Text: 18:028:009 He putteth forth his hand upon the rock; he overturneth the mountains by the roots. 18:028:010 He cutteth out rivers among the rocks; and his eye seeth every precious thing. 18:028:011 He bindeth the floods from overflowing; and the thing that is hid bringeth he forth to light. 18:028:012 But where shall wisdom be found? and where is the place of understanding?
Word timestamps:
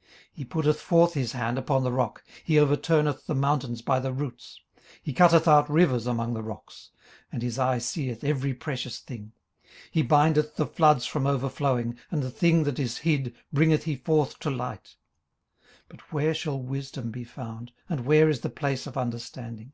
18:028:009 0.00 0.08
He 0.32 0.44
putteth 0.46 0.80
forth 0.80 1.12
his 1.12 1.32
hand 1.32 1.58
upon 1.58 1.82
the 1.84 1.92
rock; 1.92 2.24
he 2.42 2.54
overturneth 2.54 3.26
the 3.26 3.34
mountains 3.34 3.82
by 3.82 4.00
the 4.00 4.14
roots. 4.14 4.62
18:028:010 4.74 4.84
He 5.02 5.12
cutteth 5.12 5.46
out 5.46 5.68
rivers 5.68 6.06
among 6.06 6.32
the 6.32 6.42
rocks; 6.42 6.88
and 7.30 7.42
his 7.42 7.58
eye 7.58 7.76
seeth 7.76 8.24
every 8.24 8.54
precious 8.54 8.98
thing. 9.00 9.32
18:028:011 9.88 9.88
He 9.90 10.02
bindeth 10.02 10.56
the 10.56 10.66
floods 10.66 11.04
from 11.04 11.26
overflowing; 11.26 11.98
and 12.10 12.22
the 12.22 12.30
thing 12.30 12.64
that 12.64 12.78
is 12.78 12.96
hid 12.96 13.34
bringeth 13.52 13.84
he 13.84 13.94
forth 13.94 14.38
to 14.38 14.48
light. 14.50 14.94
18:028:012 15.90 15.90
But 15.90 16.12
where 16.14 16.32
shall 16.32 16.62
wisdom 16.62 17.10
be 17.10 17.24
found? 17.24 17.72
and 17.90 18.06
where 18.06 18.30
is 18.30 18.40
the 18.40 18.48
place 18.48 18.86
of 18.86 18.96
understanding? 18.96 19.72